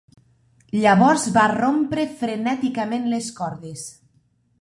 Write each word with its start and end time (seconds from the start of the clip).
"Llavors 0.77 1.25
va 1.35 1.43
rompre 1.51 2.05
frenèticament 2.21 3.05
les 3.13 3.29
cordes." 3.41 3.85